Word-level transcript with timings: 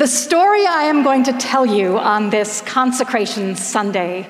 The 0.00 0.06
story 0.06 0.66
I 0.66 0.84
am 0.84 1.02
going 1.02 1.24
to 1.24 1.34
tell 1.34 1.66
you 1.66 1.98
on 1.98 2.30
this 2.30 2.62
consecration 2.62 3.54
Sunday 3.54 4.26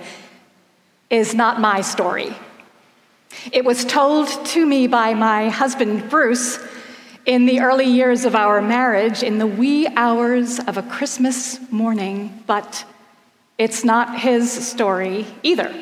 is 1.10 1.32
not 1.32 1.60
my 1.60 1.80
story. 1.80 2.34
It 3.52 3.64
was 3.64 3.84
told 3.84 4.26
to 4.46 4.66
me 4.66 4.88
by 4.88 5.14
my 5.14 5.48
husband, 5.48 6.10
Bruce, 6.10 6.58
in 7.24 7.46
the 7.46 7.60
early 7.60 7.84
years 7.84 8.24
of 8.24 8.34
our 8.34 8.60
marriage, 8.60 9.22
in 9.22 9.38
the 9.38 9.46
wee 9.46 9.86
hours 9.94 10.58
of 10.58 10.76
a 10.76 10.82
Christmas 10.82 11.60
morning, 11.70 12.42
but 12.48 12.84
it's 13.56 13.84
not 13.84 14.18
his 14.18 14.50
story 14.50 15.24
either. 15.44 15.72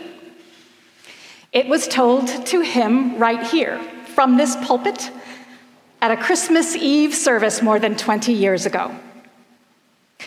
It 1.51 1.67
was 1.67 1.89
told 1.89 2.29
to 2.49 2.61
him 2.61 3.17
right 3.17 3.43
here, 3.47 3.83
from 4.15 4.37
this 4.37 4.55
pulpit, 4.57 5.11
at 6.03 6.11
a 6.11 6.17
Christmas 6.19 6.77
Eve 6.77 7.15
service 7.15 7.63
more 7.63 7.79
than 7.79 7.97
20 7.97 8.35
years 8.35 8.67
ago. 8.67 8.95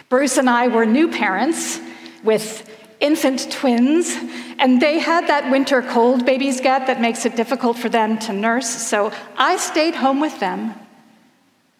Bruce 0.09 0.37
and 0.37 0.49
I 0.49 0.67
were 0.67 0.85
new 0.85 1.09
parents 1.09 1.79
with 2.23 2.69
infant 2.99 3.51
twins, 3.51 4.15
and 4.59 4.81
they 4.81 4.99
had 4.99 5.27
that 5.27 5.49
winter 5.51 5.81
cold 5.81 6.25
babies 6.25 6.61
get 6.61 6.87
that 6.87 7.01
makes 7.01 7.25
it 7.25 7.35
difficult 7.35 7.77
for 7.77 7.89
them 7.89 8.19
to 8.19 8.33
nurse, 8.33 8.69
so 8.69 9.11
I 9.37 9.57
stayed 9.57 9.95
home 9.95 10.19
with 10.19 10.39
them 10.39 10.75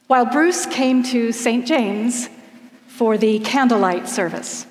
while 0.07 0.25
Bruce 0.25 0.65
came 0.65 1.03
to 1.03 1.31
St. 1.31 1.65
James 1.65 2.27
for 2.87 3.17
the 3.17 3.39
candlelight 3.39 4.09
service. 4.09 4.65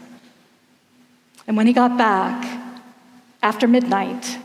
And 1.47 1.57
when 1.57 1.67
he 1.67 1.73
got 1.73 1.97
back, 1.97 2.61
after 3.43 3.67
midnight, 3.67 4.39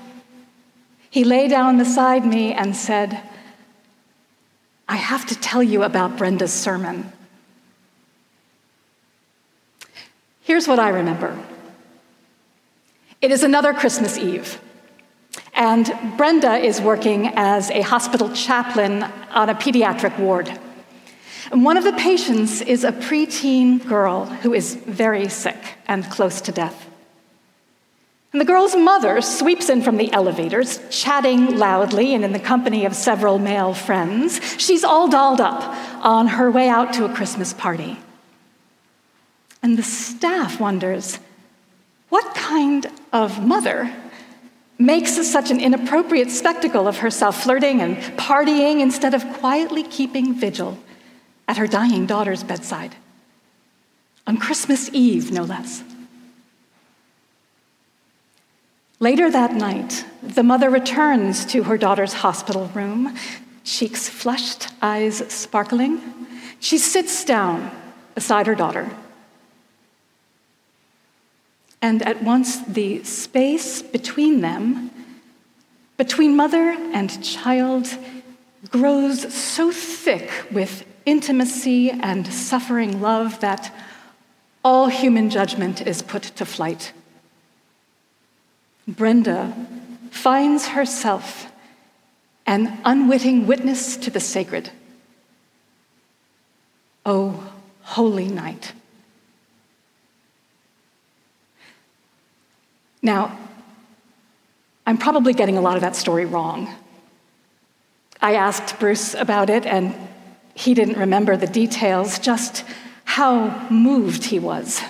he 1.09 1.23
lay 1.23 1.47
down 1.47 1.77
beside 1.77 2.25
me 2.25 2.53
and 2.53 2.75
said, 2.75 3.21
I 4.87 4.95
have 4.95 5.25
to 5.27 5.35
tell 5.35 5.61
you 5.61 5.83
about 5.83 6.17
Brenda's 6.17 6.53
sermon. 6.53 7.11
Here's 10.45 10.67
what 10.67 10.77
I 10.77 10.89
remember 10.89 11.35
it 13.19 13.31
is 13.31 13.41
another 13.41 13.73
Christmas 13.73 14.15
Eve, 14.15 14.61
and 15.55 15.91
Brenda 16.17 16.57
is 16.57 16.79
working 16.79 17.29
as 17.35 17.71
a 17.71 17.81
hospital 17.81 18.31
chaplain 18.31 19.01
on 19.31 19.49
a 19.49 19.55
pediatric 19.55 20.19
ward. 20.19 20.47
And 21.51 21.65
one 21.65 21.77
of 21.77 21.83
the 21.83 21.93
patients 21.93 22.61
is 22.61 22.83
a 22.83 22.91
preteen 22.91 23.83
girl 23.87 24.25
who 24.25 24.53
is 24.53 24.75
very 24.75 25.29
sick 25.29 25.57
and 25.87 26.05
close 26.11 26.41
to 26.41 26.51
death. 26.51 26.89
And 28.31 28.39
the 28.39 28.45
girl's 28.45 28.75
mother 28.75 29.21
sweeps 29.21 29.69
in 29.69 29.81
from 29.81 29.97
the 29.97 30.13
elevators, 30.13 30.79
chatting 30.91 31.57
loudly 31.57 32.13
and 32.13 32.23
in 32.23 32.33
the 32.33 32.39
company 32.39 32.85
of 32.85 32.95
several 32.95 33.39
male 33.39 33.73
friends. 33.73 34.39
She's 34.61 34.83
all 34.83 35.07
dolled 35.07 35.41
up 35.41 35.63
on 36.05 36.27
her 36.27 36.51
way 36.51 36.69
out 36.69 36.93
to 36.93 37.05
a 37.05 37.13
Christmas 37.15 37.51
party. 37.51 37.97
And 39.65 39.79
the 39.79 39.81
staff 39.81 40.59
wonders 40.59 41.17
what 42.09 42.35
kind 42.35 42.85
of 43.11 43.43
mother 43.43 43.91
makes 44.77 45.13
such 45.27 45.49
an 45.49 45.59
inappropriate 45.59 46.29
spectacle 46.29 46.87
of 46.87 46.99
herself, 46.99 47.41
flirting 47.41 47.81
and 47.81 47.97
partying 48.15 48.79
instead 48.79 49.15
of 49.15 49.27
quietly 49.33 49.81
keeping 49.81 50.35
vigil 50.35 50.77
at 51.47 51.57
her 51.57 51.65
dying 51.65 52.05
daughter's 52.05 52.43
bedside? 52.43 52.93
On 54.27 54.37
Christmas 54.37 54.91
Eve, 54.93 55.31
no 55.31 55.41
less. 55.41 55.83
Later 58.99 59.31
that 59.31 59.55
night, 59.55 60.05
the 60.21 60.43
mother 60.43 60.69
returns 60.69 61.43
to 61.45 61.63
her 61.63 61.79
daughter's 61.79 62.13
hospital 62.13 62.67
room, 62.75 63.17
cheeks 63.63 64.07
flushed, 64.07 64.67
eyes 64.83 65.23
sparkling. 65.33 65.99
She 66.59 66.77
sits 66.77 67.25
down 67.25 67.71
beside 68.13 68.45
her 68.45 68.53
daughter 68.53 68.91
and 71.85 72.01
at 72.01 72.23
once 72.23 72.61
the 72.61 73.03
space 73.03 73.83
between 73.83 74.41
them, 74.41 74.89
between 75.97 76.35
mother 76.35 76.71
and 76.99 77.23
child, 77.23 77.85
grows 78.71 79.31
so 79.31 79.71
thick 79.71 80.31
with 80.51 80.83
intimacy 81.05 81.91
and 81.91 82.25
suffering 82.25 83.01
love 83.01 83.39
that 83.41 83.71
all 84.63 84.87
human 84.87 85.29
judgment 85.29 85.85
is 85.85 86.01
put 86.01 86.23
to 86.23 86.43
flight. 86.43 86.91
Brenda 88.87 89.53
finds 90.09 90.69
herself 90.69 91.51
an 92.47 92.79
unwitting 92.83 93.45
witness 93.45 93.95
to 93.97 94.09
the 94.09 94.19
sacred. 94.19 94.71
Oh, 97.05 97.53
holy 97.83 98.27
night. 98.27 98.73
Now, 103.05 103.37
I'm 104.87 104.97
probably 104.97 105.33
getting 105.33 105.59
a 105.59 105.61
lot 105.61 105.75
of 105.75 105.81
that 105.81 105.95
story 105.95 106.25
wrong. 106.25 106.73
I 108.19 108.33
asked 108.33 108.79
Bruce 108.79 109.13
about 109.13 109.51
it, 109.51 109.67
and 109.67 109.93
he 110.55 110.73
didn't 110.73 110.97
remember 110.97 111.37
the 111.37 111.45
details, 111.45 112.17
just 112.17 112.65
how 113.03 113.67
moved 113.69 114.23
he 114.23 114.39
was. 114.39 114.81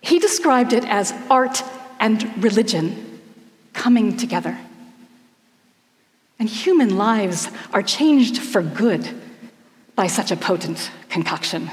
He 0.00 0.20
described 0.20 0.72
it 0.72 0.84
as 0.84 1.12
art 1.28 1.64
and 1.98 2.40
religion 2.40 3.20
coming 3.72 4.16
together. 4.16 4.56
And 6.38 6.48
human 6.48 6.96
lives 6.96 7.48
are 7.72 7.82
changed 7.82 8.38
for 8.38 8.62
good 8.62 9.08
by 9.96 10.06
such 10.06 10.30
a 10.30 10.36
potent 10.36 10.88
concoction, 11.08 11.68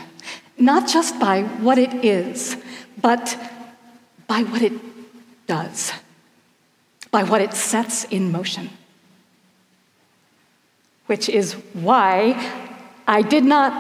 not 0.58 0.88
just 0.88 1.20
by 1.20 1.44
what 1.44 1.78
it 1.78 2.04
is, 2.04 2.58
but 3.00 3.38
by 4.26 4.42
what 4.42 4.64
it 4.64 4.91
does, 5.52 5.92
by 7.12 7.24
what 7.24 7.42
it 7.42 7.54
sets 7.54 8.06
in 8.06 8.32
motion. 8.32 8.70
Which 11.08 11.28
is 11.28 11.54
why 11.74 12.14
I 13.06 13.22
did 13.22 13.44
not 13.44 13.74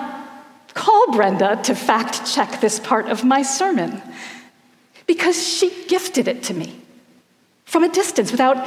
call 0.73 1.13
Brenda 1.15 1.59
to 1.63 1.73
fact 1.73 2.25
check 2.33 2.59
this 2.59 2.77
part 2.79 3.05
of 3.07 3.23
my 3.23 3.41
sermon, 3.41 4.01
because 5.07 5.37
she 5.55 5.67
gifted 5.87 6.27
it 6.27 6.43
to 6.43 6.53
me 6.53 6.69
from 7.63 7.83
a 7.85 7.89
distance 7.89 8.31
without 8.31 8.57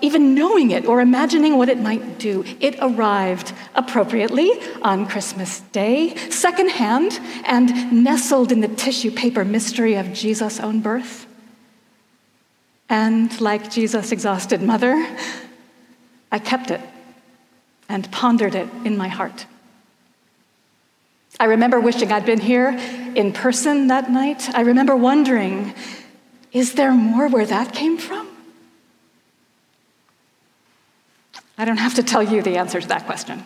even 0.00 0.34
knowing 0.34 0.72
it 0.72 0.84
or 0.86 1.00
imagining 1.00 1.56
what 1.58 1.68
it 1.68 1.78
might 1.78 2.18
do. 2.18 2.44
It 2.58 2.74
arrived 2.80 3.52
appropriately 3.76 4.50
on 4.82 5.06
Christmas 5.06 5.60
Day, 5.70 6.16
secondhand, 6.30 7.20
and 7.44 8.02
nestled 8.02 8.50
in 8.50 8.60
the 8.60 8.74
tissue 8.84 9.12
paper 9.12 9.44
mystery 9.44 9.94
of 9.94 10.12
Jesus' 10.12 10.58
own 10.58 10.80
birth. 10.80 11.27
And 12.88 13.38
like 13.40 13.70
Jesus' 13.70 14.12
exhausted 14.12 14.62
mother, 14.62 15.06
I 16.32 16.38
kept 16.38 16.70
it 16.70 16.80
and 17.88 18.10
pondered 18.10 18.54
it 18.54 18.68
in 18.84 18.96
my 18.96 19.08
heart. 19.08 19.46
I 21.40 21.44
remember 21.44 21.80
wishing 21.80 22.10
I'd 22.10 22.26
been 22.26 22.40
here 22.40 22.70
in 23.14 23.32
person 23.32 23.88
that 23.88 24.10
night. 24.10 24.54
I 24.54 24.62
remember 24.62 24.96
wondering, 24.96 25.74
is 26.52 26.74
there 26.74 26.92
more 26.92 27.28
where 27.28 27.46
that 27.46 27.72
came 27.72 27.98
from? 27.98 28.28
I 31.56 31.64
don't 31.64 31.76
have 31.76 31.94
to 31.94 32.02
tell 32.02 32.22
you 32.22 32.42
the 32.42 32.56
answer 32.56 32.80
to 32.80 32.88
that 32.88 33.06
question. 33.06 33.44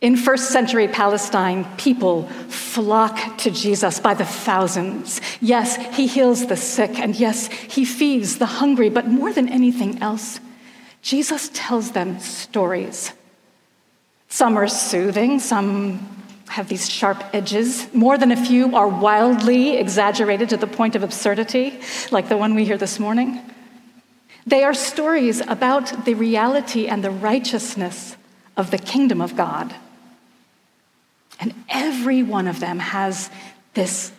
In 0.00 0.16
first 0.16 0.50
century 0.50 0.88
Palestine, 0.88 1.64
people 1.76 2.28
flock 2.74 3.38
to 3.38 3.50
Jesus 3.50 4.00
by 4.00 4.14
the 4.14 4.24
thousands. 4.24 5.20
Yes, 5.40 5.76
he 5.96 6.08
heals 6.08 6.46
the 6.46 6.56
sick, 6.56 6.98
and 6.98 7.14
yes, 7.14 7.46
he 7.46 7.84
feeds 7.84 8.38
the 8.38 8.46
hungry, 8.46 8.88
but 8.88 9.06
more 9.06 9.32
than 9.32 9.48
anything 9.48 10.02
else, 10.02 10.40
Jesus 11.00 11.50
tells 11.54 11.92
them 11.92 12.18
stories. 12.18 13.12
Some 14.28 14.58
are 14.58 14.66
soothing, 14.66 15.38
some 15.38 16.00
have 16.48 16.68
these 16.68 16.90
sharp 16.90 17.22
edges. 17.32 17.86
More 17.94 18.18
than 18.18 18.32
a 18.32 18.44
few 18.44 18.74
are 18.74 18.88
wildly 18.88 19.76
exaggerated 19.76 20.48
to 20.48 20.56
the 20.56 20.66
point 20.66 20.96
of 20.96 21.02
absurdity, 21.04 21.78
like 22.10 22.28
the 22.28 22.36
one 22.36 22.54
we 22.56 22.64
hear 22.64 22.78
this 22.78 22.98
morning. 22.98 23.40
They 24.46 24.64
are 24.64 24.74
stories 24.74 25.40
about 25.40 26.04
the 26.04 26.14
reality 26.14 26.86
and 26.88 27.04
the 27.04 27.10
righteousness 27.10 28.16
of 28.56 28.70
the 28.70 28.78
kingdom 28.78 29.20
of 29.20 29.36
God. 29.36 29.74
And 31.44 31.52
every 31.68 32.22
one 32.22 32.48
of 32.48 32.58
them 32.58 32.78
has 32.78 33.28
this 33.74 34.12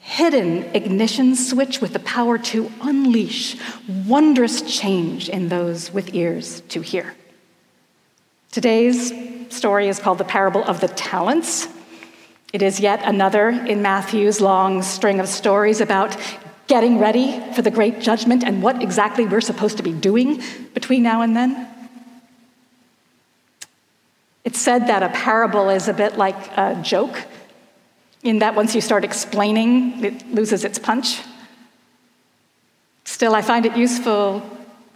hidden 0.00 0.64
ignition 0.74 1.36
switch 1.36 1.80
with 1.80 1.92
the 1.92 2.00
power 2.00 2.38
to 2.38 2.72
unleash 2.82 3.56
wondrous 4.08 4.62
change 4.62 5.28
in 5.28 5.48
those 5.48 5.92
with 5.92 6.12
ears 6.12 6.60
to 6.70 6.80
hear. 6.80 7.14
Today's 8.50 9.12
story 9.48 9.86
is 9.86 10.00
called 10.00 10.18
the 10.18 10.24
Parable 10.24 10.64
of 10.64 10.80
the 10.80 10.88
Talents. 10.88 11.68
It 12.52 12.62
is 12.62 12.80
yet 12.80 13.00
another 13.04 13.50
in 13.50 13.80
Matthew's 13.80 14.40
long 14.40 14.82
string 14.82 15.20
of 15.20 15.28
stories 15.28 15.80
about 15.80 16.16
getting 16.66 16.98
ready 16.98 17.40
for 17.54 17.62
the 17.62 17.70
great 17.70 18.00
judgment 18.00 18.42
and 18.42 18.60
what 18.60 18.82
exactly 18.82 19.24
we're 19.24 19.40
supposed 19.40 19.76
to 19.76 19.84
be 19.84 19.92
doing 19.92 20.42
between 20.74 21.04
now 21.04 21.22
and 21.22 21.36
then. 21.36 21.71
It's 24.44 24.58
said 24.58 24.88
that 24.88 25.02
a 25.02 25.08
parable 25.10 25.68
is 25.70 25.88
a 25.88 25.92
bit 25.92 26.18
like 26.18 26.56
a 26.56 26.80
joke, 26.82 27.26
in 28.22 28.38
that 28.38 28.54
once 28.54 28.74
you 28.74 28.80
start 28.80 29.04
explaining, 29.04 30.04
it 30.04 30.34
loses 30.34 30.64
its 30.64 30.78
punch. 30.78 31.20
Still, 33.04 33.34
I 33.34 33.42
find 33.42 33.66
it 33.66 33.76
useful 33.76 34.42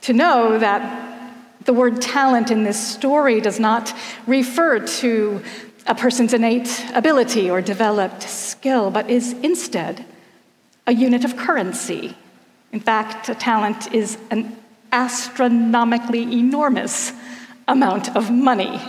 to 0.02 0.12
know 0.12 0.58
that 0.58 1.04
the 1.64 1.72
word 1.72 2.00
talent 2.00 2.50
in 2.50 2.62
this 2.62 2.78
story 2.78 3.40
does 3.40 3.58
not 3.58 3.92
refer 4.26 4.78
to 4.78 5.42
a 5.86 5.94
person's 5.94 6.32
innate 6.32 6.84
ability 6.94 7.50
or 7.50 7.60
developed 7.60 8.22
skill, 8.22 8.90
but 8.90 9.10
is 9.10 9.32
instead 9.42 10.04
a 10.86 10.92
unit 10.92 11.24
of 11.24 11.36
currency. 11.36 12.16
In 12.72 12.80
fact, 12.80 13.28
a 13.28 13.34
talent 13.34 13.92
is 13.92 14.18
an 14.30 14.56
astronomically 14.92 16.22
enormous 16.22 17.12
amount 17.66 18.14
of 18.16 18.30
money. 18.30 18.80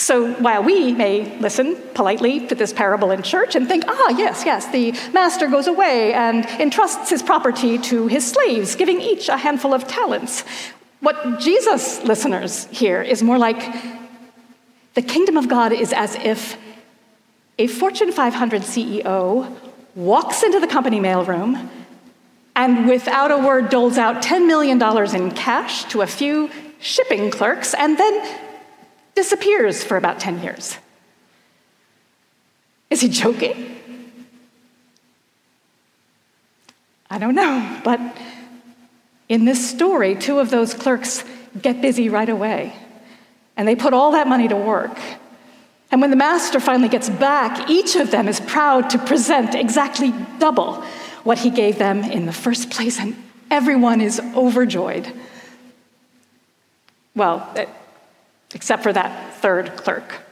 So 0.00 0.32
while 0.36 0.62
we 0.62 0.92
may 0.94 1.38
listen 1.40 1.76
politely 1.92 2.46
to 2.46 2.54
this 2.54 2.72
parable 2.72 3.10
in 3.10 3.22
church 3.22 3.54
and 3.54 3.68
think, 3.68 3.84
ah, 3.86 4.08
yes, 4.16 4.44
yes, 4.46 4.66
the 4.72 4.92
master 5.12 5.46
goes 5.46 5.66
away 5.66 6.14
and 6.14 6.46
entrusts 6.58 7.10
his 7.10 7.22
property 7.22 7.76
to 7.76 8.06
his 8.06 8.26
slaves, 8.26 8.76
giving 8.76 9.02
each 9.02 9.28
a 9.28 9.36
handful 9.36 9.74
of 9.74 9.86
talents, 9.86 10.42
what 11.00 11.38
Jesus 11.38 12.02
listeners 12.02 12.64
hear 12.68 13.02
is 13.02 13.22
more 13.22 13.36
like 13.36 13.60
the 14.94 15.02
kingdom 15.02 15.36
of 15.36 15.48
God 15.48 15.70
is 15.70 15.92
as 15.92 16.14
if 16.14 16.56
a 17.58 17.66
Fortune 17.66 18.10
500 18.10 18.62
CEO 18.62 19.54
walks 19.94 20.42
into 20.42 20.60
the 20.60 20.66
company 20.66 20.98
mailroom 20.98 21.68
and 22.56 22.88
without 22.88 23.30
a 23.30 23.36
word 23.36 23.68
doles 23.68 23.98
out 23.98 24.22
$10 24.22 24.46
million 24.46 24.80
in 25.14 25.30
cash 25.32 25.84
to 25.84 26.00
a 26.00 26.06
few 26.06 26.48
shipping 26.80 27.30
clerks 27.30 27.74
and 27.74 27.98
then 27.98 28.46
disappears 29.20 29.84
for 29.84 29.98
about 29.98 30.18
10 30.18 30.42
years. 30.42 30.78
Is 32.88 33.02
he 33.02 33.08
joking? 33.10 33.76
I 37.10 37.18
don't 37.18 37.34
know, 37.34 37.80
but 37.84 38.00
in 39.28 39.44
this 39.44 39.60
story, 39.68 40.14
two 40.14 40.38
of 40.38 40.48
those 40.48 40.72
clerks 40.72 41.22
get 41.60 41.82
busy 41.82 42.08
right 42.08 42.30
away, 42.30 42.72
and 43.58 43.68
they 43.68 43.76
put 43.76 43.92
all 43.92 44.12
that 44.12 44.26
money 44.26 44.48
to 44.48 44.56
work. 44.56 44.96
And 45.90 46.00
when 46.00 46.08
the 46.08 46.16
master 46.16 46.58
finally 46.58 46.88
gets 46.88 47.10
back, 47.10 47.68
each 47.68 47.96
of 47.96 48.10
them 48.10 48.26
is 48.26 48.40
proud 48.40 48.88
to 48.90 48.98
present 48.98 49.54
exactly 49.54 50.14
double 50.38 50.82
what 51.24 51.38
he 51.38 51.50
gave 51.50 51.76
them 51.76 52.04
in 52.04 52.24
the 52.24 52.32
first 52.32 52.70
place, 52.70 52.98
and 52.98 53.14
everyone 53.50 54.00
is 54.00 54.18
overjoyed. 54.34 55.12
Well, 57.14 57.36
except 58.54 58.82
for 58.82 58.92
that 58.92 59.34
third 59.34 59.76
clerk. 59.76 60.22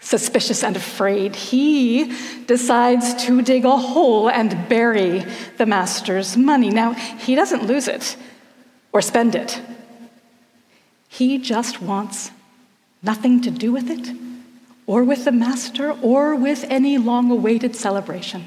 Suspicious 0.00 0.64
and 0.64 0.76
afraid, 0.76 1.36
he 1.36 2.12
decides 2.46 3.26
to 3.26 3.42
dig 3.42 3.64
a 3.64 3.76
hole 3.76 4.30
and 4.30 4.68
bury 4.68 5.24
the 5.58 5.66
master's 5.66 6.36
money. 6.36 6.70
Now, 6.70 6.92
he 6.92 7.34
doesn't 7.34 7.66
lose 7.66 7.86
it 7.86 8.16
or 8.92 9.02
spend 9.02 9.34
it, 9.34 9.60
he 11.08 11.38
just 11.38 11.80
wants 11.80 12.30
nothing 13.02 13.40
to 13.42 13.50
do 13.50 13.72
with 13.72 13.90
it, 13.90 14.16
or 14.86 15.04
with 15.04 15.24
the 15.24 15.32
master, 15.32 15.92
or 16.02 16.34
with 16.34 16.64
any 16.68 16.98
long 16.98 17.30
awaited 17.30 17.76
celebration. 17.76 18.44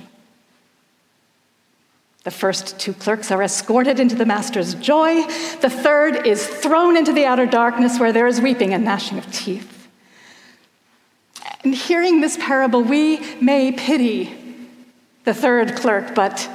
The 2.24 2.32
first 2.32 2.80
two 2.80 2.94
clerks 2.94 3.32
are 3.32 3.44
escorted 3.44 4.00
into 4.00 4.16
the 4.16 4.26
master's 4.26 4.76
joy. 4.76 5.24
The 5.62 5.70
third 5.70 6.26
is 6.26 6.48
thrown 6.48 6.96
into 6.96 7.12
the 7.12 7.26
outer 7.26 7.46
darkness 7.46 8.00
where 8.00 8.14
there 8.14 8.28
is 8.28 8.40
weeping 8.40 8.74
and 8.74 8.86
gnashing 8.86 9.18
of 9.18 9.30
teeth. 9.32 9.90
In 11.66 11.74
hearing 11.74 12.22
this 12.22 12.38
parable, 12.38 12.82
we 12.82 13.20
may 13.42 13.74
pity 13.74 14.38
the 15.26 15.34
third 15.34 15.76
clerk, 15.76 16.16
but 16.16 16.50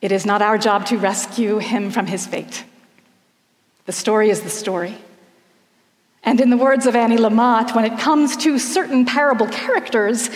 it 0.00 0.12
is 0.12 0.24
not 0.24 0.40
our 0.40 0.56
job 0.56 0.86
to 0.86 0.96
rescue 0.96 1.58
him 1.58 1.90
from 1.90 2.06
his 2.06 2.26
fate. 2.26 2.64
The 3.84 3.92
story 3.92 4.30
is 4.30 4.42
the 4.42 4.50
story. 4.50 4.96
And 6.22 6.40
in 6.40 6.50
the 6.50 6.56
words 6.56 6.86
of 6.86 6.96
Annie 6.96 7.18
Lamott, 7.18 7.74
when 7.74 7.84
it 7.84 7.98
comes 7.98 8.36
to 8.38 8.58
certain 8.58 9.04
parable 9.04 9.48
characters, 9.48 10.30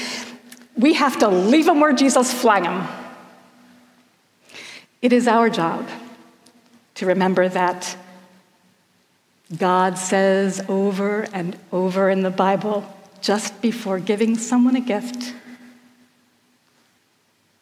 we 0.76 0.94
have 0.94 1.18
to 1.20 1.28
leave 1.28 1.64
them 1.64 1.80
where 1.80 1.92
Jesus 1.92 2.32
flang 2.32 2.64
them. 2.64 2.88
It 5.02 5.12
is 5.12 5.28
our 5.28 5.50
job 5.50 5.88
to 6.94 7.06
remember 7.06 7.48
that 7.48 7.96
God 9.56 9.98
says 9.98 10.64
over 10.68 11.26
and 11.32 11.56
over 11.70 12.10
in 12.10 12.22
the 12.22 12.30
Bible, 12.30 12.92
just 13.20 13.60
before 13.60 14.00
giving 14.00 14.36
someone 14.36 14.74
a 14.74 14.80
gift, 14.80 15.34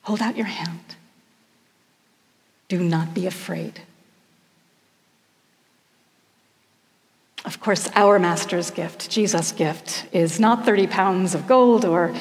hold 0.02 0.22
out 0.22 0.36
your 0.36 0.46
hand. 0.46 0.80
Do 2.68 2.82
not 2.82 3.12
be 3.12 3.26
afraid. 3.26 3.82
Of 7.44 7.60
course, 7.60 7.90
our 7.94 8.18
master's 8.18 8.70
gift, 8.70 9.10
Jesus' 9.10 9.52
gift, 9.52 10.06
is 10.12 10.40
not 10.40 10.64
30 10.64 10.86
pounds 10.86 11.34
of 11.34 11.46
gold 11.46 11.84
or 11.84 12.14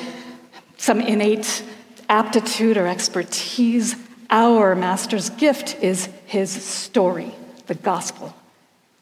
some 0.77 0.99
innate 0.99 1.63
aptitude 2.09 2.77
or 2.77 2.87
expertise. 2.87 3.95
Our 4.33 4.73
master's 4.73 5.29
gift 5.29 5.77
is 5.83 6.09
his 6.25 6.49
story, 6.49 7.35
the 7.67 7.75
gospel. 7.75 8.35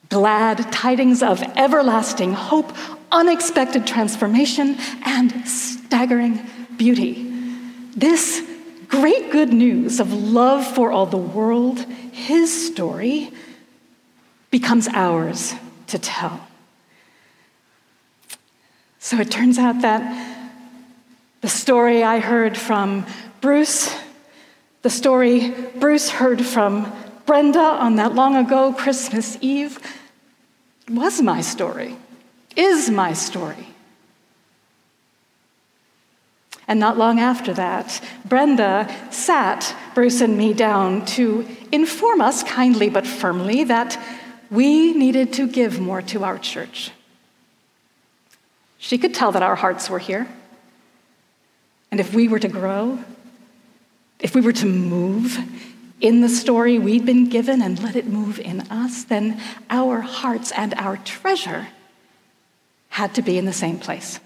Glad 0.09 0.73
tidings 0.73 1.23
of 1.23 1.41
everlasting 1.55 2.33
hope, 2.33 2.75
unexpected 3.13 3.87
transformation, 3.87 4.75
and 5.05 5.47
staggering 5.47 6.41
beauty. 6.75 7.31
This 7.95 8.45
great 8.89 9.31
good 9.31 9.53
news 9.53 10.01
of 10.01 10.11
love 10.11 10.67
for 10.67 10.91
all 10.91 11.05
the 11.05 11.15
world, 11.15 11.79
his 12.11 12.67
story, 12.67 13.31
becomes 14.49 14.89
ours 14.89 15.53
to 15.87 15.97
tell. 15.97 16.45
So 18.99 19.17
it 19.21 19.31
turns 19.31 19.57
out 19.57 19.81
that 19.81 20.01
the 21.39 21.47
story 21.47 22.03
I 22.03 22.19
heard 22.19 22.57
from 22.57 23.05
Bruce, 23.39 23.95
the 24.81 24.89
story 24.89 25.51
Bruce 25.75 26.09
heard 26.09 26.45
from 26.45 26.91
Brenda 27.25 27.59
on 27.59 27.95
that 27.95 28.15
long 28.15 28.35
ago 28.35 28.73
Christmas 28.73 29.37
Eve, 29.41 29.79
was 30.89 31.21
my 31.21 31.41
story, 31.41 31.97
is 32.55 32.89
my 32.89 33.13
story. 33.13 33.67
And 36.67 36.79
not 36.79 36.97
long 36.97 37.19
after 37.19 37.53
that, 37.53 38.01
Brenda 38.25 38.93
sat 39.11 39.75
Bruce 39.93 40.21
and 40.21 40.37
me 40.37 40.53
down 40.53 41.05
to 41.17 41.45
inform 41.71 42.21
us 42.21 42.43
kindly 42.43 42.89
but 42.89 43.05
firmly 43.05 43.65
that 43.65 43.99
we 44.49 44.93
needed 44.93 45.33
to 45.33 45.47
give 45.47 45.79
more 45.79 46.01
to 46.03 46.23
our 46.23 46.37
church. 46.37 46.91
She 48.77 48.97
could 48.97 49.13
tell 49.13 49.31
that 49.33 49.43
our 49.43 49.55
hearts 49.55 49.89
were 49.89 49.99
here. 49.99 50.27
And 51.91 51.99
if 51.99 52.13
we 52.13 52.27
were 52.27 52.39
to 52.39 52.47
grow, 52.47 52.99
if 54.31 54.35
we 54.35 54.39
were 54.39 54.53
to 54.53 54.65
move 54.65 55.37
in 55.99 56.21
the 56.21 56.29
story 56.29 56.79
we'd 56.79 57.05
been 57.05 57.27
given 57.27 57.61
and 57.61 57.83
let 57.83 57.97
it 57.97 58.07
move 58.07 58.39
in 58.39 58.61
us, 58.71 59.03
then 59.03 59.37
our 59.69 59.99
hearts 59.99 60.53
and 60.53 60.73
our 60.75 60.95
treasure 60.95 61.67
had 62.87 63.13
to 63.13 63.21
be 63.21 63.37
in 63.37 63.43
the 63.43 63.51
same 63.51 63.77
place. 63.77 64.21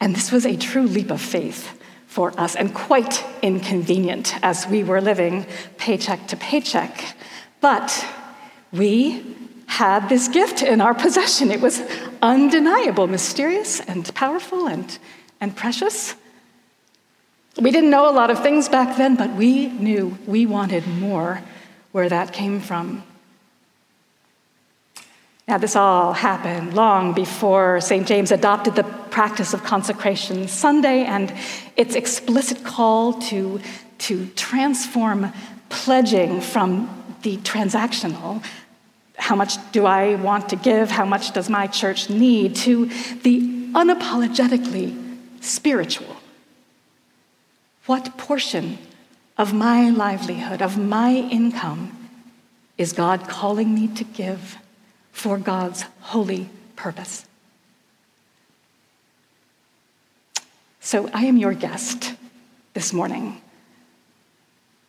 And 0.00 0.16
this 0.16 0.32
was 0.32 0.44
a 0.44 0.56
true 0.56 0.82
leap 0.82 1.12
of 1.12 1.20
faith 1.20 1.80
for 2.08 2.32
us 2.40 2.56
and 2.56 2.74
quite 2.74 3.24
inconvenient 3.40 4.34
as 4.42 4.66
we 4.66 4.82
were 4.82 5.00
living 5.00 5.46
paycheck 5.76 6.26
to 6.26 6.36
paycheck. 6.36 7.16
But 7.60 8.04
we 8.72 9.36
had 9.68 10.08
this 10.08 10.26
gift 10.26 10.62
in 10.62 10.80
our 10.80 10.92
possession. 10.92 11.52
It 11.52 11.60
was 11.60 11.80
undeniable, 12.20 13.06
mysterious, 13.06 13.78
and 13.78 14.12
powerful, 14.12 14.66
and, 14.66 14.98
and 15.40 15.54
precious. 15.54 16.16
We 17.60 17.70
didn't 17.70 17.90
know 17.90 18.08
a 18.08 18.12
lot 18.12 18.30
of 18.30 18.42
things 18.42 18.68
back 18.68 18.96
then, 18.96 19.16
but 19.16 19.34
we 19.34 19.68
knew 19.68 20.16
we 20.26 20.46
wanted 20.46 20.86
more 20.86 21.42
where 21.92 22.08
that 22.08 22.32
came 22.32 22.60
from. 22.60 23.02
Now, 25.48 25.58
this 25.58 25.74
all 25.74 26.12
happened 26.12 26.74
long 26.74 27.14
before 27.14 27.80
St. 27.80 28.06
James 28.06 28.30
adopted 28.30 28.74
the 28.74 28.84
practice 28.84 29.54
of 29.54 29.64
consecration 29.64 30.46
Sunday 30.46 31.04
and 31.04 31.32
its 31.76 31.94
explicit 31.94 32.62
call 32.64 33.14
to, 33.14 33.60
to 33.98 34.26
transform 34.36 35.32
pledging 35.70 36.40
from 36.40 36.88
the 37.22 37.38
transactional 37.38 38.42
how 39.18 39.34
much 39.34 39.56
do 39.72 39.84
I 39.84 40.14
want 40.14 40.48
to 40.50 40.56
give? 40.56 40.90
How 40.90 41.04
much 41.04 41.32
does 41.32 41.50
my 41.50 41.66
church 41.66 42.08
need? 42.08 42.54
To 42.56 42.86
the 43.22 43.40
unapologetically 43.72 44.96
spiritual. 45.40 46.17
What 47.88 48.18
portion 48.18 48.76
of 49.38 49.54
my 49.54 49.88
livelihood, 49.88 50.60
of 50.60 50.76
my 50.76 51.14
income, 51.14 52.10
is 52.76 52.92
God 52.92 53.26
calling 53.26 53.74
me 53.74 53.88
to 53.88 54.04
give 54.04 54.58
for 55.10 55.38
God's 55.38 55.86
holy 56.00 56.50
purpose. 56.76 57.24
So 60.80 61.08
I 61.14 61.24
am 61.24 61.38
your 61.38 61.54
guest 61.54 62.14
this 62.74 62.92
morning, 62.92 63.40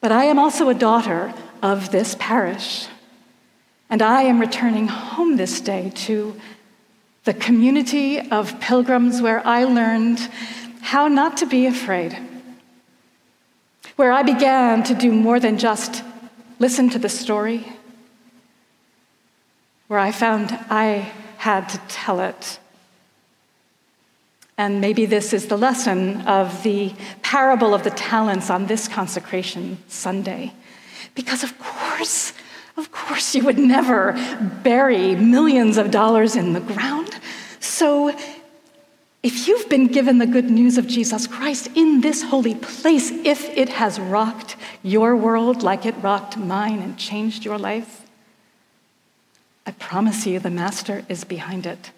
but 0.01 0.11
I 0.11 0.25
am 0.25 0.37
also 0.37 0.67
a 0.67 0.73
daughter 0.73 1.33
of 1.63 1.91
this 1.91 2.17
parish, 2.19 2.87
and 3.89 4.01
I 4.01 4.23
am 4.23 4.41
returning 4.41 4.89
home 4.89 5.37
this 5.37 5.61
day 5.61 5.93
to 6.07 6.37
the 7.23 7.33
community 7.33 8.19
of 8.19 8.59
pilgrims 8.59 9.21
where 9.21 9.41
I 9.47 9.63
learned 9.63 10.19
how 10.81 11.07
not 11.07 11.37
to 11.37 11.45
be 11.45 11.65
afraid, 11.65 12.17
where 13.99 14.13
I 14.13 14.23
began 14.23 14.81
to 14.83 14.93
do 14.93 15.11
more 15.11 15.41
than 15.41 15.57
just 15.57 16.05
listen 16.57 16.89
to 16.91 16.97
the 16.97 17.09
story, 17.09 17.67
where 19.89 19.99
I 19.99 20.13
found 20.13 20.57
I 20.69 21.11
had 21.35 21.67
to 21.67 21.77
tell 21.89 22.21
it. 22.21 22.59
And 24.57 24.79
maybe 24.79 25.05
this 25.05 25.33
is 25.33 25.47
the 25.47 25.57
lesson 25.57 26.21
of 26.21 26.63
the 26.63 26.93
parable 27.23 27.73
of 27.73 27.83
the 27.83 27.89
talents 27.89 28.49
on 28.49 28.67
this 28.67 28.87
consecration 28.87 29.77
Sunday. 29.89 30.53
Because, 31.13 31.43
of 31.43 31.59
course, 31.59 32.31
of 32.77 32.93
course, 32.93 33.35
you 33.35 33.43
would 33.43 33.59
never 33.59 34.13
bury 34.63 35.15
millions 35.15 35.77
of 35.77 35.91
dollars 35.91 36.37
in 36.37 36.53
the 36.53 36.61
ground. 36.61 37.19
So, 37.59 38.17
if 39.21 39.47
you've 39.47 39.67
been 39.67 39.87
given 39.87 40.17
the 40.17 40.27
good 40.27 40.49
news 40.49 40.77
of 40.77 40.87
Jesus 40.87 41.27
Christ 41.27 41.69
in 41.75 41.99
this 42.01 42.23
holy 42.23 42.55
place, 42.55 43.11
if 43.11 43.49
it 43.57 43.69
has 43.69 43.99
rocked 43.99 44.55
your 44.81 45.15
world 45.15 45.61
like 45.61 45.85
it 45.85 45.95
rocked 46.01 46.37
mine 46.37 46.79
and 46.79 46.97
changed 46.97 47.43
your 47.43 47.57
life, 47.57 48.05
I 49.65 49.71
promise 49.71 50.25
you 50.25 50.39
the 50.39 50.49
Master 50.49 51.03
is 51.09 51.25
behind 51.25 51.65
it. 51.65 51.91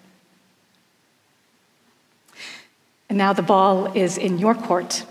And 3.08 3.16
now 3.16 3.32
the 3.32 3.42
ball 3.42 3.96
is 3.96 4.18
in 4.18 4.38
your 4.38 4.54
court. 4.54 5.04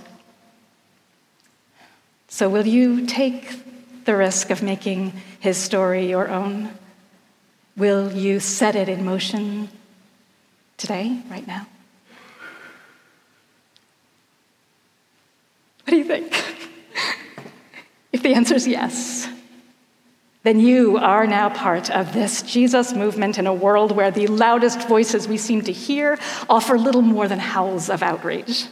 So, 2.28 2.50
will 2.50 2.66
you 2.66 3.06
take 3.06 4.06
the 4.06 4.16
risk 4.16 4.50
of 4.50 4.62
making 4.62 5.14
his 5.40 5.58
story 5.58 6.10
your 6.10 6.30
own? 6.30 6.74
Will 7.78 8.12
you 8.12 8.40
set 8.40 8.76
it 8.76 8.90
in 8.90 9.06
motion 9.06 9.70
today, 10.78 11.22
right 11.30 11.46
now? 11.46 11.68
What 15.92 15.96
do 15.96 16.10
you 16.14 16.22
think? 16.22 16.34
if 18.14 18.24
the 18.24 18.34
answer 18.34 18.56
is 18.56 18.66
yes, 18.66 19.28
then 20.44 20.58
you 20.62 20.96
are 20.96 21.28
now 21.28 21.50
part 21.50 21.92
of 21.92 22.14
this 22.14 22.44
Jesus 22.44 22.94
movement 22.94 23.38
in 23.38 23.46
a 23.46 23.54
world 23.54 23.92
where 23.92 24.10
the 24.10 24.28
loudest 24.28 24.88
voices 24.88 25.28
we 25.28 25.36
seem 25.36 25.62
to 25.64 25.74
hear 25.74 26.18
offer 26.50 26.78
little 26.78 27.02
more 27.02 27.28
than 27.28 27.40
howls 27.40 27.90
of 27.90 28.02
outrage. 28.04 28.68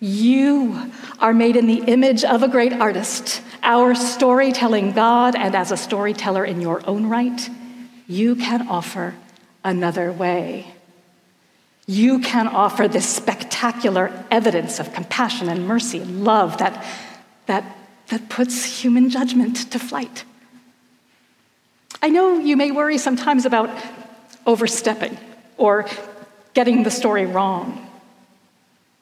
You 0.00 0.90
are 1.20 1.32
made 1.32 1.54
in 1.54 1.68
the 1.68 1.84
image 1.84 2.24
of 2.24 2.42
a 2.42 2.48
great 2.48 2.72
artist, 2.72 3.40
our 3.62 3.94
storytelling 3.94 4.90
God, 4.90 5.36
and 5.36 5.54
as 5.54 5.70
a 5.70 5.76
storyteller 5.76 6.44
in 6.44 6.60
your 6.60 6.84
own 6.84 7.06
right, 7.06 7.48
you 8.08 8.34
can 8.34 8.66
offer 8.66 9.14
another 9.62 10.10
way. 10.10 10.74
You 11.86 12.18
can 12.18 12.48
offer 12.48 12.88
this 12.88 13.06
spectacular 13.64 14.12
evidence 14.30 14.78
of 14.78 14.92
compassion 14.92 15.48
and 15.48 15.66
mercy 15.66 15.98
and 15.98 16.22
love 16.22 16.58
that, 16.58 16.84
that, 17.46 17.64
that 18.08 18.28
puts 18.28 18.82
human 18.82 19.08
judgment 19.08 19.70
to 19.72 19.78
flight. 19.78 20.24
I 22.02 22.10
know 22.10 22.38
you 22.38 22.58
may 22.58 22.70
worry 22.72 22.98
sometimes 22.98 23.46
about 23.46 23.70
overstepping 24.44 25.16
or 25.56 25.86
getting 26.52 26.82
the 26.82 26.90
story 26.90 27.24
wrong, 27.24 27.90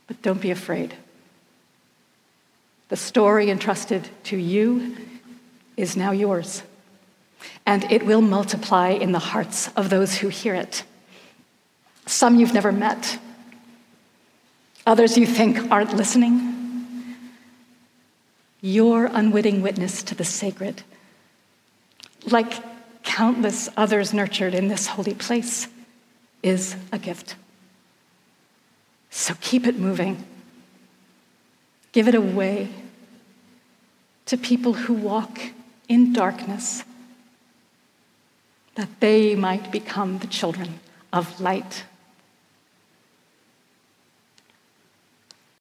but 0.06 0.22
don't 0.22 0.40
be 0.40 0.52
afraid. 0.52 0.94
The 2.88 2.96
story 2.96 3.50
entrusted 3.50 4.08
to 4.24 4.36
you 4.36 4.96
is 5.76 5.96
now 5.96 6.12
yours, 6.12 6.62
and 7.66 7.82
it 7.90 8.06
will 8.06 8.22
multiply 8.22 8.90
in 8.90 9.10
the 9.10 9.18
hearts 9.18 9.70
of 9.74 9.90
those 9.90 10.18
who 10.18 10.28
hear 10.28 10.54
it. 10.54 10.84
Some 12.06 12.36
you've 12.36 12.54
never 12.54 12.70
met, 12.70 13.18
others 14.86 15.16
you 15.16 15.26
think 15.26 15.70
aren't 15.70 15.94
listening. 15.96 17.16
Your 18.60 19.06
unwitting 19.06 19.62
witness 19.62 20.02
to 20.04 20.14
the 20.14 20.24
sacred, 20.24 20.82
like 22.26 22.52
countless 23.02 23.68
others 23.76 24.14
nurtured 24.14 24.54
in 24.54 24.68
this 24.68 24.86
holy 24.86 25.14
place, 25.14 25.68
is 26.42 26.76
a 26.92 26.98
gift. 26.98 27.36
So 29.10 29.34
keep 29.40 29.66
it 29.66 29.78
moving. 29.78 30.24
Give 31.92 32.08
it 32.08 32.14
away 32.14 32.68
to 34.26 34.36
people 34.38 34.72
who 34.72 34.94
walk 34.94 35.40
in 35.88 36.12
darkness, 36.12 36.84
that 38.76 38.88
they 39.00 39.34
might 39.34 39.70
become 39.70 40.18
the 40.18 40.26
children 40.26 40.80
of 41.12 41.40
light. 41.40 41.84